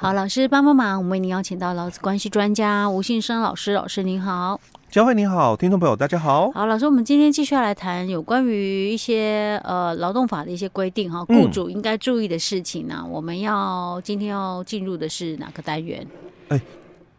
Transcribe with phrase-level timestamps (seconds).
[0.00, 4.60] 好，老师帮帮忙，我们为您邀请到劳资关系专家吴信生老师，老师您好。
[4.92, 6.52] 佳慧你好，听众朋友大家好。
[6.52, 13.02] 好，老师，我们今天继续要来谈有关于一些呃劳动法的一些规定哈，雇主应该注意的事情呢、啊。
[13.02, 16.06] 嗯、我们要今天要进入的是哪个单元？
[16.46, 16.62] 哎、欸，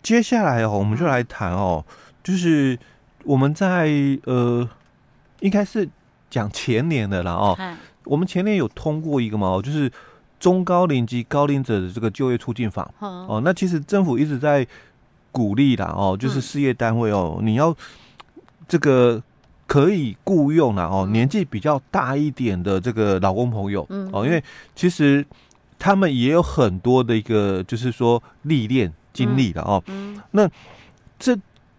[0.02, 1.84] 接下来哦，我们就来谈哦，
[2.24, 2.80] 就是
[3.26, 3.90] 我们在
[4.24, 4.66] 呃，
[5.42, 5.86] 应该是
[6.30, 7.58] 讲前年的了哦。
[7.60, 7.76] 嗯、
[8.06, 9.92] 我们前年有通过一个嘛，就是
[10.40, 12.90] 中高龄及高龄者的这个就业促进法。
[13.02, 14.66] 嗯、哦，那其实政府一直在。
[15.32, 17.74] 鼓励啦哦，就是事业单位哦，嗯、你要
[18.68, 19.22] 这个
[19.68, 24.10] 可以雇佣啦哦，年纪比较大一点的这个老公朋友，嗯。
[24.12, 24.44] 哦，因为
[24.76, 25.24] 其实
[25.78, 30.22] 他们也有很多的一个就是说历练经历的哦，嗯，嗯。
[30.32, 30.50] 那
[31.20, 31.38] 这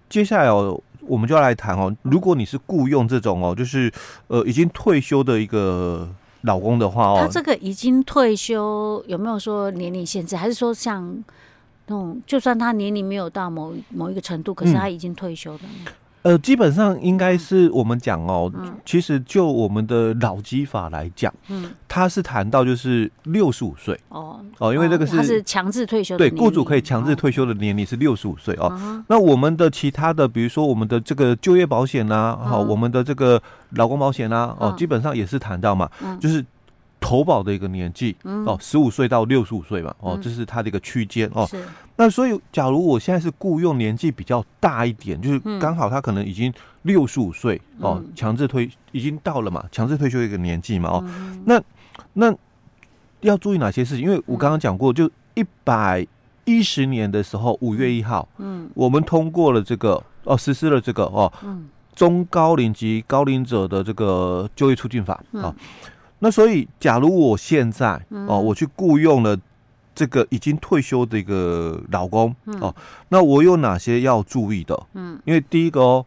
[0.09, 3.93] 接下来哦，我们就要来谈哦，如果你是雇佣这种哦，就是
[4.29, 6.09] 呃已经退休的一个
[6.43, 11.23] 老公的话哦，他这个已经退休有没有说年龄限制，还是说像？
[11.93, 15.61] 那种，就算他年龄没有到某某一个程度，可是他已经退休了。
[15.65, 24.39] 嗯、呃，基本上应该是我们讲哦，嗯、其实就我们的老基法来讲，嗯，他是谈到就是六十五岁哦。
[24.59, 28.67] 哦，因为这个是强制退休的，对，雇主可以强制退休的年龄是六十五岁哦。
[28.67, 36.45] 哦那我们的其他的，比如说我们的这个就业保险呐，好，我们的这个劳工保险呐，哦，哦基本上也是谈到嘛，嗯、就是。
[37.01, 41.49] 投保的一个年纪哦，十五岁到六十五岁嘛，哦，这是他的一个区间哦。
[41.97, 51.05] 那所以，假如我现在是雇佣年纪比较大一点，就是刚好他可能已经六十五岁哦，强制退已经到了嘛，强制退休一个年纪嘛，哦。
[51.45, 51.61] 那
[52.13, 52.35] 那
[53.21, 53.97] 要注意哪些事？
[53.97, 54.05] 情？
[54.05, 56.07] 因为我刚刚讲过，就一百
[56.45, 61.31] 一十年的时候，五月一号，嗯，我们通过了这个哦，实施了这个哦，
[61.95, 65.55] 中高龄及高龄者的这个就业促进法啊。
[66.21, 69.37] 那所以，假如我现在哦，我去雇佣了
[69.95, 72.75] 这个已经退休的一个老公哦，
[73.09, 74.81] 那我有哪些要注意的？
[74.95, 76.07] 嗯，因为第一个哦，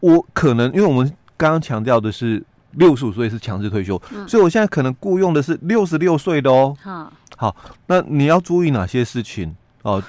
[0.00, 1.06] 我可能因为我们
[1.36, 6.76] 刚刚强调的是六十五岁是强制退休，所以我现在可能雇佣的是六十六岁的哦。
[6.82, 7.56] 好，好，
[7.86, 10.02] 那你要注意哪些事情哦？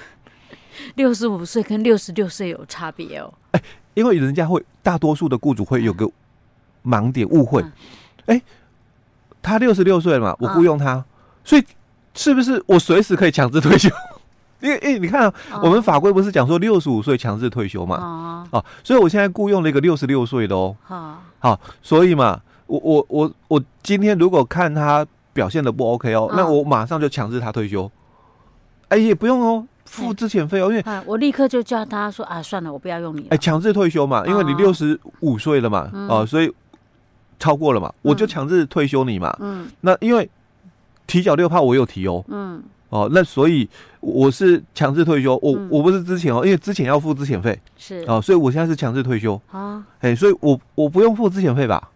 [0.96, 3.32] 六十五岁跟六十六岁有差别哦。
[3.52, 3.62] 哎，
[3.94, 6.10] 因为人家会大多数的雇主会有个
[6.84, 7.64] 盲点误会。
[8.26, 8.42] 哎、欸，
[9.42, 11.04] 他六十六岁了嘛，我雇佣他，哦、
[11.44, 11.64] 所以
[12.14, 13.88] 是不是我随时可以强制退休？
[14.60, 17.96] 因为，哎、欸，你看、啊，哦、我们法规不是讲说六十五岁强制退休嘛？
[17.96, 20.74] 哦，哦，所以我现在雇佣了一个六十六岁的哦。
[20.88, 27.88] 哦好，所以嘛，我我我我今天如果看他表现的不 OK 哦，哦那我马上就强制他退休。
[28.88, 33.26] 哎、欸，也不用哦，付之前费哦，因为、啊、我立刻就叫他说啊，算了，我不要用你。
[33.28, 36.52] 哎，强制退休嘛，因为你六十五岁了嘛，哦，哦，所以。
[37.38, 39.36] 超过了嘛，我就强制退休你嘛。
[39.40, 40.28] 嗯，那因为
[41.06, 42.24] 提缴六趴我有提哦。
[42.28, 43.68] 嗯，哦，那所以
[44.00, 47.58] 我是强制退休，我我不是之前哦，因为之前要付资遣费。
[47.76, 49.40] 是哦，所以我现在是强制退休。
[49.50, 51.90] 啊，哎，所以我我不用付资遣费吧？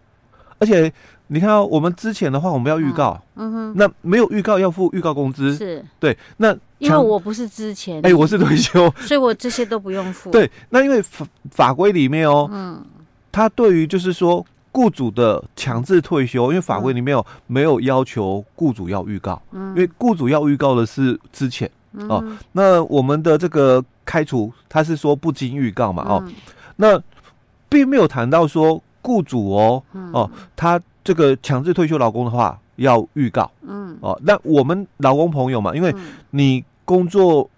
[0.59, 0.91] 而且
[1.27, 5.55] 你看哦，我们之前的话我们要预告，嗯哼，那没有预告要付预告工资。
[5.55, 10.29] 是，对，那因为我不是之前，哎，我是退休， 所以我这些都不用付。
[10.29, 12.85] 对，那因为法法规里面哦，嗯，
[13.31, 14.45] 他对于就是说。
[14.71, 19.41] 雇主的强制退休，因为法规里面有没有要求雇主要预告？
[19.51, 21.69] 嗯，因为雇主要预告的是之前
[22.07, 22.23] 哦。
[22.53, 26.03] 那我们的这个开除，他是说不经预告嘛？
[26.07, 26.23] 哦，
[26.77, 27.01] 那
[27.67, 29.83] 并没有谈到说雇主哦
[30.13, 33.51] 哦，他这个强制退休劳工的话要预告。
[33.61, 35.93] 嗯，哦，那我们劳工朋友嘛，因为
[36.29, 37.49] 你工作。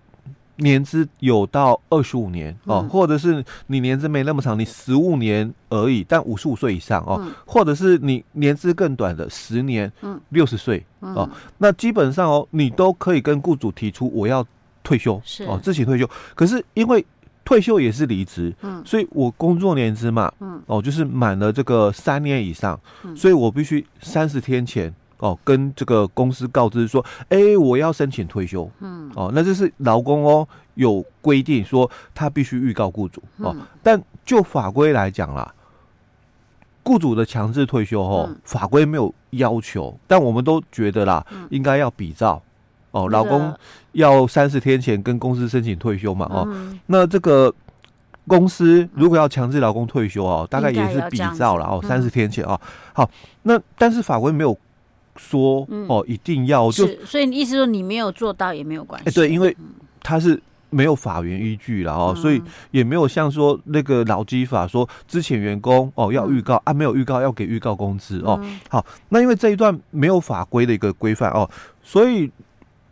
[0.57, 11.27] 年资有到二十五年哦，嗯、或者是你年资没那么长，你十五年而已，但五十五岁以上哦，嗯、或者是你年资更短的十年，嗯，六十岁哦，
[11.57, 14.45] 那基本上哦，你都可以跟雇主提出我要
[14.83, 15.43] 退休是。
[15.45, 16.07] 哦，自行退休。
[16.35, 17.03] 可是因为
[17.43, 24.93] 退休也是离职，嗯，所以我工作年资嘛，嗯，哦，就是满了这个三年以上，嗯、所以我必须三十天前。
[25.23, 28.69] 哦，跟这个公司告知说，哎、欸，我要申请退休。
[28.81, 33.55] 嗯，哦，那这是劳工哦，有规定说他必须预告雇主哦。
[33.57, 35.53] 嗯、但就法规来讲啦，
[36.83, 42.41] 雇主的强制退休哦，嗯、法规没有要求，但我们都觉得啦，嗯、应该要比照
[42.91, 43.07] 哦。
[43.07, 43.53] 劳工
[43.93, 46.25] 要三十天前跟公司申请退休嘛。
[46.29, 47.53] 哦，嗯、那这个
[48.27, 52.59] 公司如果要强制劳工退休哦，大概也是比照了哦，三十天前哦。
[52.91, 53.09] 好，
[53.43, 54.57] 那但是法规没有。
[55.15, 59.09] 说哦，一定要就，所以你意思说你没有做到也没有关系。
[59.09, 59.55] 哎，对，因为
[60.01, 68.43] 他是没有法源依据了哦，所以也没有像说那个劳基法说之前员工哦要预告啊，没有预告要给预告工资哦。
[68.69, 71.47] 好，那因为这一段没有法规的一个规范哦，
[71.83, 72.31] 所以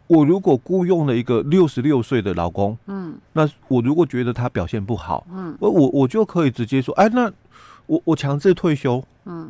[0.05, 7.31] 我如果雇佣了一个六十六岁的老工，嗯，那我如果觉得他表现不好，嗯，我我我就可以直接说，哎，那
[7.87, 9.49] 我我强制退休，嗯，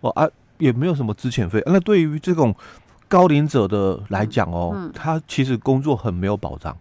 [0.00, 0.28] 哦啊，
[0.62, 1.72] 也没有什么资遣费，啊。
[1.72, 2.54] 那对于这种
[3.08, 6.76] 高龄者的来讲哦，嗯嗯，他其实工作很没有保障。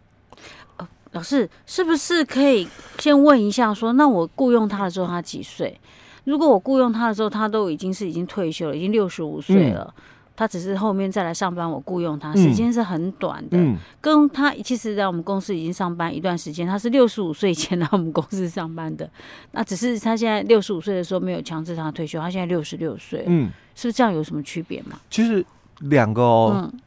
[0.78, 2.68] 呃，老师是不是可以
[3.00, 5.80] 先问一下说，说那我雇佣他的时候他几岁？
[6.26, 9.94] 如果我雇佣他的时候他都已经是已经退休了，已经六十五岁了。
[9.98, 10.04] 嗯
[10.36, 13.58] 他只是后面再来上班，我雇佣他，时间是很短的。
[13.58, 19.08] 嗯，跟他其实，在我们公司已经上班一段时间，他是六十五岁前来我们公司上班的。
[19.52, 23.24] 那只是他现在六十五岁的时候没有强制他退休，他现在六十六岁。
[23.28, 24.12] 嗯，是不是这样？
[24.12, 25.00] 有什么区别吗？
[25.10, 25.46] 其实
[25.82, 26.80] 两个哦，嗯，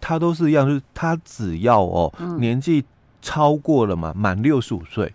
[0.00, 2.84] 他都是一样，就是他只要哦，嗯，年纪
[3.22, 5.10] 超过了嘛，满六十五岁，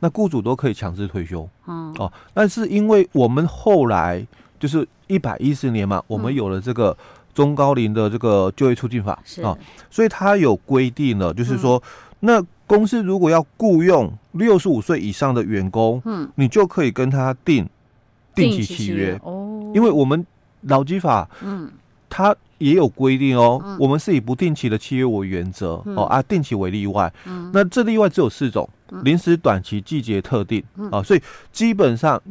[0.00, 1.48] 那雇主都可以强制退休。
[1.68, 4.26] 嗯，哦，但是因为我们后来。
[4.62, 6.96] 就是一百一十年嘛，我们有了这个
[7.34, 9.12] 中高龄的这个就业促进法
[9.42, 9.58] 啊，
[9.90, 11.82] 所以它有规定了，就是说，
[12.20, 17.68] 那公司如果要雇佣六十五岁以上的员工，嗯，你就可以跟他定
[18.36, 20.24] 定期契约哦，因为我们
[20.60, 21.68] 劳基法，嗯，
[22.08, 28.68] 它也有规定哦，我们是以不定期的契约为原则哦，啊，定期为例外，嗯，那这例外只有四种：
[29.02, 30.62] 临时、短期、季节、特定
[30.92, 31.20] 啊，所以
[31.50, 32.22] 基本上。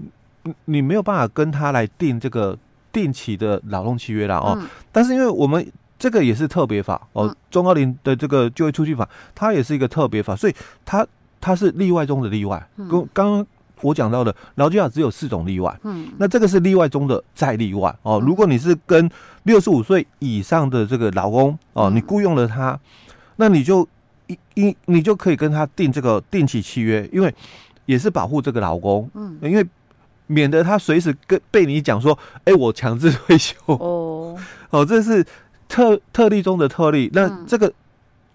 [0.65, 2.57] 你没有办法跟他来定这个
[2.91, 5.65] 定期的劳动契约了哦，嗯、但是因为我们
[5.99, 11.05] 这个也是特别法哦，中高龄的这个就业促进法，它也是一个特别法，所以它
[11.39, 12.67] 它是例外中的例外。
[12.75, 13.45] 跟刚刚
[13.81, 18.19] 我讲到的劳基法只有四种例外，嗯，那这个是例外中的再例外哦。
[18.25, 19.09] 如果你是跟
[19.43, 22.79] 六十五岁以上的这个劳工哦，你雇佣了他，
[23.35, 23.87] 那你就
[24.27, 27.33] 一一你就可以跟他定这个定期契约，因为
[27.85, 29.65] 也是保护这个劳工，嗯，因为。
[30.31, 33.55] 免得他随时跟被你讲说，哎、欸，我强制退休。
[33.67, 34.37] 哦，
[34.71, 35.25] 哦，这是
[35.67, 37.09] 特特例中的特例。
[37.13, 37.71] 那这个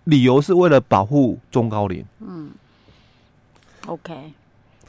[0.04, 2.04] 理由是为了保护中高龄。
[2.20, 2.50] 嗯
[3.86, 4.32] ，OK，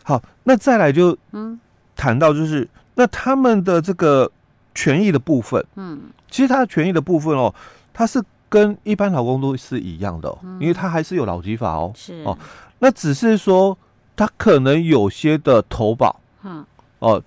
[0.04, 1.60] 好，那再来就嗯。
[2.00, 4.32] 谈到就是那他们的这个
[4.76, 6.00] 权益的部分，嗯，
[6.30, 7.52] 其实他的权益的部分哦，
[7.92, 12.22] 他是跟一般劳工都是一样的，嗯、因为他还是有劳基法哦，是。
[12.24, 12.38] 哦，
[12.78, 13.76] 那只是说
[14.16, 16.64] 他可能有些的投保，嗯。
[17.00, 17.22] 哦，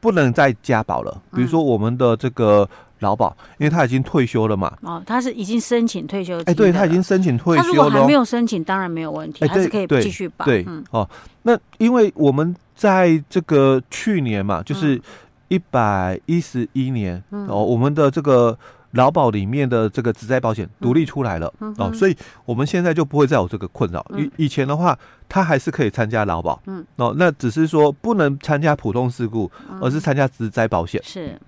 [0.00, 1.22] 不能再加保了。
[1.34, 2.68] 比如说我们的这个
[3.00, 4.72] 劳保，嗯、因为他已经退休了嘛。
[4.82, 6.44] 哦，他是已经申请退休金。
[6.46, 7.62] 哎，对，他已经申请退休了。
[7.62, 10.44] 他如果还没有申请，当然没有问题，还是可以继续保。
[10.44, 11.08] 对，嗯、哦，
[11.42, 15.00] 那因为我们在这个去年嘛，就是
[15.48, 18.58] 一百一十一年，嗯、哦，我们的这个。
[18.94, 24.04] 劳保里面的这个职灾保险独立出来了、嗯、哦，所以我们现在就不会再有这个困扰。
[24.16, 24.96] 以、嗯、以前的话，
[25.28, 29.50] 他还是可以参加劳保，嗯，哦，那只是说不能参加普通事故，
[29.80, 31.00] 而是参加职灾保险。
[31.04, 31.38] 是，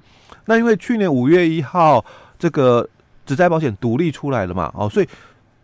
[0.46, 2.04] 那因为去年五月一号
[2.38, 2.88] 这个
[3.24, 5.08] 职灾保险独立出来了嘛，哦，所以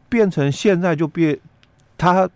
[0.08, 1.36] 变成现在就变
[1.98, 2.28] 他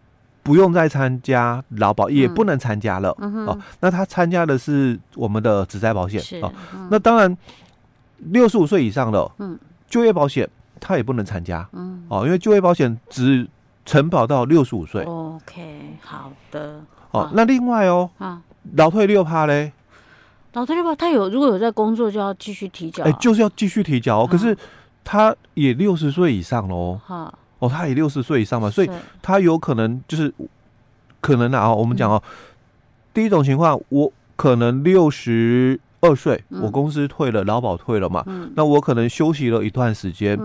[0.42, 3.56] 不用再参加劳保，也不能参加了、嗯、哦。
[3.80, 6.52] 那他参加的是我们的职灾保险是哦，
[6.90, 7.36] 那当然。
[8.18, 9.58] 六十五岁以上的，嗯，
[9.88, 10.48] 就业保险
[10.80, 13.46] 他也不能参加，嗯，哦，因为就业保险只
[13.84, 15.02] 承保到六十五岁。
[15.04, 16.80] OK，好的。
[17.10, 18.42] 哦，那另外哦，啊，
[18.74, 19.72] 老退六趴嘞，
[20.52, 24.28] 老退六趴，他有如果有在工作，就要继续提缴，哎，就是要继续提交哦。
[24.30, 24.56] 可是
[25.04, 28.90] 他也六十岁以上喽，哈，哦，他也六十岁以上嘛，所以
[29.22, 30.32] 他有可能就是。
[31.18, 32.22] 可能啊，我们讲哦，
[33.12, 35.80] 第一种情况，我可能六十。
[36.06, 40.38] 二岁，我公司退了，劳保退了嘛，嗯、那我可能休息了一段时间，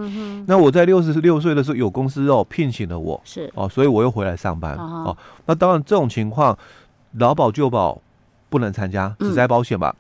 [0.48, 5.16] 那我在六十六岁的时候有公司哦聘请了我，是哦，所以我又回来上班、哦。
[5.46, 6.58] 那当然这种情况，
[7.20, 8.02] 劳保就保
[8.50, 9.96] 不能参加，只在保险吧。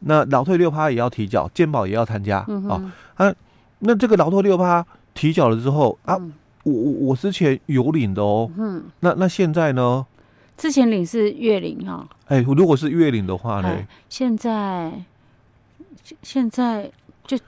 [0.00, 2.38] 那劳退六趴也要提缴，健保也要参加。
[3.16, 3.32] 啊，
[3.78, 6.32] 那这个劳退六趴提缴了之后啊，嗯、
[6.64, 10.04] 我我我之前有领的哦，嗯，那那现在呢？
[10.58, 13.78] 之前领是月领哈，哎，如果是月领的话呢？
[14.08, 14.92] 现在
[16.22, 16.90] 现在
[17.24, 17.38] 就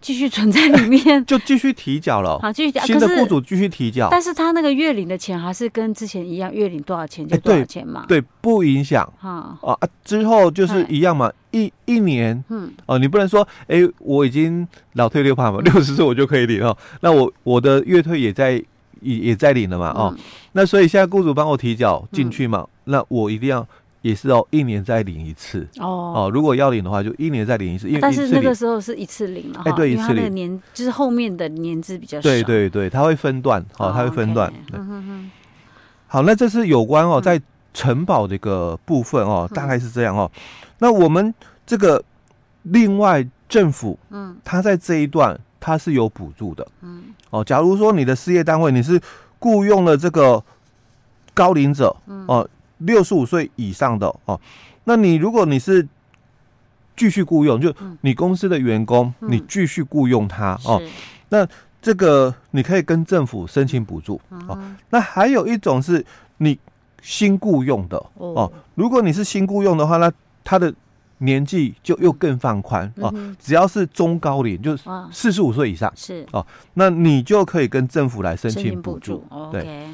[0.00, 2.38] 继续存在里面， 就继续提缴了。
[2.38, 2.80] 好，继续缴。
[2.86, 9.02] 新的雇主继续提缴，但是他那个月领的钱还是跟之前一样，月领多少钱就多少钱嘛，对，不影响。
[9.20, 18.62] 啊啊，之后就是一样嘛，一一年，嗯，哦，你不能说，哎，我已经老退六趴嘛，六十岁我就可以领哦，那我我的月退也在。
[19.04, 20.16] 也也在领了嘛，哦，
[20.52, 23.64] 那所以现在雇主帮我提缴进去嘛，那我一定要
[24.00, 25.68] 也是哦，一年再领一次。
[25.78, 30.34] 哦，哦，如果要领的话，就一年再领一次，因为但是那个时候是一次领了，哎，对，一次领。
[30.34, 34.52] 年就是后面的年资比较少，对对对，它会分段，哦，它会分段，
[36.06, 37.40] 好，那这是有关哦，在
[37.72, 40.30] 承保这个部分哦，大概是这样哦，
[40.78, 41.32] 那我们
[41.66, 42.02] 这个
[42.62, 45.38] 另外政府，嗯，他在这一段。
[45.64, 46.66] 它是有补助的。
[46.82, 49.00] 嗯，哦，假如说你的事业单位你是
[49.38, 50.44] 雇佣了这个
[51.32, 54.38] 高龄者，哦，六十五岁以上的哦，
[54.84, 55.88] 那你如果你是
[56.94, 60.82] 继续雇佣，就你公司的员工，你继续雇佣他哦，
[61.30, 61.48] 那
[61.80, 64.58] 这个你可以跟政府申请补助哦。
[64.90, 66.04] 那还有一种是
[66.36, 66.58] 你
[67.00, 70.12] 新雇佣的哦，如果你是新雇佣的话，那
[70.44, 70.74] 他的
[71.18, 76.26] 年纪就又更放宽哦，只要是中高龄，就是四十五岁以上是。
[76.32, 79.24] 哦，那你就可以跟政府来申请补助。
[79.50, 79.88] 对，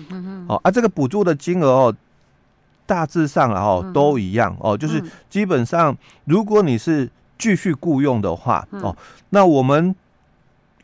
[0.48, 1.94] 哦啊，这个补助的金额哦。
[2.86, 7.08] 大致上哦都一样哦，就是基本上，如果你是
[7.38, 8.96] 继续雇佣的话哦，
[9.28, 9.94] 那我们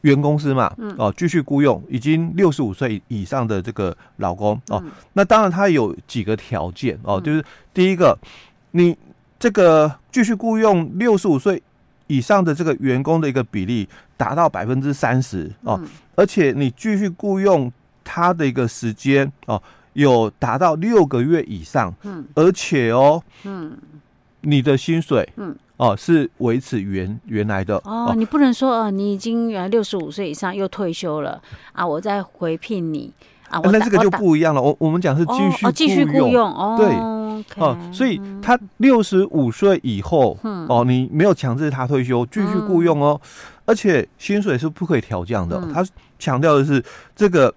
[0.03, 4.81] 原公司嘛哦继续雇佣已经六十五岁以上的这个老公哦，
[5.15, 8.17] 那当然他有几个条件哦，就是第一个，
[8.71, 8.97] 你
[9.39, 11.63] 这个继续雇佣六十五岁
[12.07, 15.81] 以上的这个员工的一个比例达到百分之三十哦，
[16.15, 17.73] 而且你继续雇佣
[18.05, 19.63] 他的一个时间哦。
[19.97, 23.75] 有达到六个月以上，嗯，而且哦，嗯，
[24.43, 31.41] 你的薪水，嗯，哦，是维持原原来的哦，你不能说呃，你已经原来六十五岁以上又退休了
[31.73, 33.11] 啊，我再回聘你
[33.49, 34.61] 啊，那这个就不一样了。
[34.61, 36.89] 我我们讲是继续继续雇佣哦，对
[37.57, 43.21] 哦，所以他六十五岁以后，哦，你没有强制他退休，继续雇佣哦，
[43.65, 45.61] 而且薪水是不可以调降的。
[45.73, 45.85] 他
[46.19, 46.83] 强调的是
[47.15, 47.55] 这个。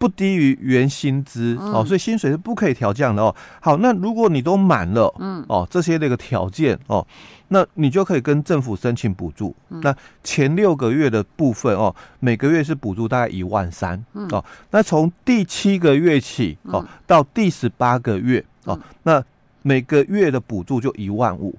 [0.00, 3.34] 不低于原薪资、嗯、哦，所以薪水是不可以调降的哦。
[3.60, 7.04] 好，那如果你都满了，嗯，哦，这些那个条件哦，
[7.48, 9.52] 那你就可以跟政府申请补助。
[9.70, 9.92] 嗯、那
[10.22, 14.44] 前六个月的部分哦，每个月是补助大概一万三、嗯、哦。
[14.70, 19.22] 那从第七个月起哦，到第十八个月哦，那
[19.62, 21.54] 每个月的补助就一万五。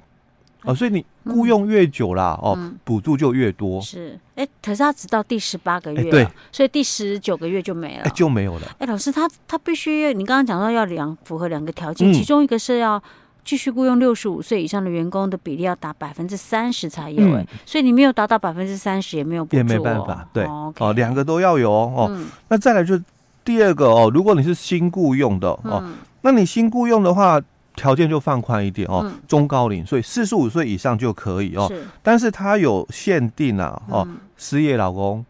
[0.64, 3.80] 哦，所以你雇佣越久啦，哦，补助就越多。
[3.80, 8.68] 是，哎，可是他只到第十八个月，对，所以第十九个月就没了，就没有了。
[8.78, 13.02] 哎，老师，他他必须，你刚刚讲到要两符合两个条件，其中一个是要
[13.46, 22.14] 继续雇佣六十五岁以上的员工的比例要达百分之三十才有，哎，所以你没有达到百分之三十也没有补助，也没办法，对，哦，两个都要有哦。
[22.50, 23.00] 那再来就
[23.46, 25.82] 第二个哦，如果你是新雇佣的哦，
[26.22, 27.42] 那你新雇佣的话。
[27.76, 31.66] 条件就放宽一点哦，中高龄，所以四十五岁以上就可以哦。
[31.70, 35.24] 是，但是它有限定啊哦，失业老公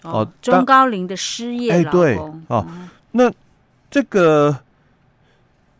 [0.00, 2.00] 哦，中高龄的失业老公。
[2.00, 2.66] 哎，对哦，
[3.10, 3.30] 那
[3.90, 4.56] 这个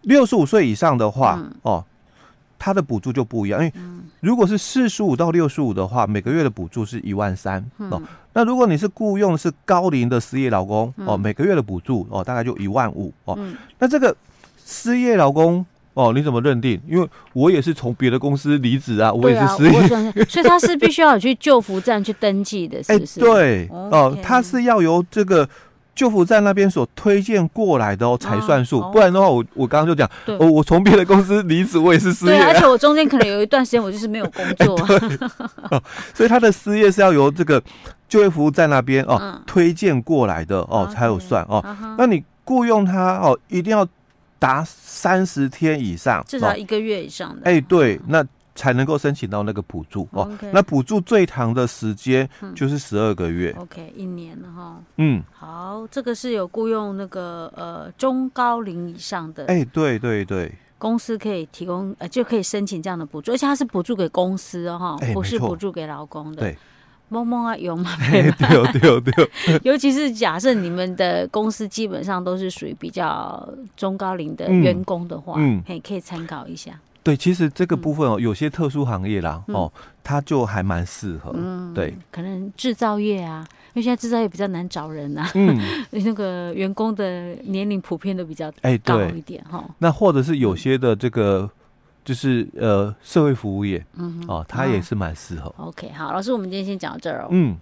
[0.02, 1.82] 六十五岁以上的话哦，
[2.64, 3.73] 它的补助就不一样，因为
[4.21, 8.00] 如果是四十五到六十五的话，每个月的补助是一万三哦。
[8.33, 13.38] 那如果你是雇佣是高龄的失业劳工哦，每个月的补助哦大概就一万五哦。
[13.78, 14.16] 那这个。
[14.66, 16.80] 失业劳工哦，你怎么认定？
[16.88, 23.21] 因为我也是从别的公司离职啊，我也是失业，所以他是必须要有去救扶站去登记的， 是不是？
[23.21, 25.47] 对哦，他是要由这个
[25.94, 34.86] 就服站那边所推荐过来的哦才算数，不然的话，我我刚刚就讲，我我从别的公司离职，我也是失业，对，而且我 中间可能有一段时间我就是没有工作，
[36.12, 37.62] 所以他的失业是要由这个
[38.08, 41.64] 就业服务站那边哦推荐过来的哦才有算哦，
[41.96, 43.86] 那你雇佣他哦一定要。
[44.36, 47.40] 达三十天以上，至少一个月以上的。
[47.44, 48.22] 哎，对，那
[48.54, 50.30] 才能够申请到那个补助哦。
[50.52, 53.54] 那补助最长的时间就是十二个月。
[53.58, 54.80] OK，一年了哈。
[54.96, 59.46] 嗯，好，这个是有雇佣那个呃中高龄以上的。
[59.46, 66.42] 哎，对对对，公司可以提供呃就可以申请这样的补助，而且它是补助给公司哦，不是补助给劳工的。
[66.42, 66.56] 对。
[67.11, 67.90] 蒙蒙啊，有吗？
[68.11, 69.12] 对对对，
[69.46, 73.46] 对 尤其是假设你们的公司基本上都是属于比较
[73.76, 76.73] 中高龄的员工的话，嗯，可以可以参考一下。
[77.04, 81.30] 对，其实这个部分哦，有些特殊行业啦，哦，它就还蛮适合。
[81.34, 85.61] 嗯，对，可能制造业啊，因为现在制造业比较难找人啊，嗯，
[85.92, 88.50] 那个员工的年龄普遍都比较
[88.82, 89.64] 高一点哈。
[89.78, 91.49] 那或者是有些的这个。
[92.04, 95.50] 就是呃，社会服务业，嗯，哦，他也是蛮适合。
[95.56, 97.28] OK，好，老师，我们今天先讲到这儿哦。
[97.30, 97.56] 嗯。